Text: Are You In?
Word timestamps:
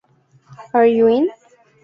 Are 0.73 0.83
You 0.87 1.05
In? 1.07 1.29